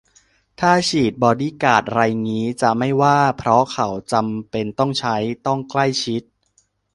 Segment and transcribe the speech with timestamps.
[0.59, 6.23] ถ้าฉีดบอดี้การ์ดไรงี้จะไม่ว่า เพราะเขาจำเป็นต้องใช้ ต้องใกล้ชิด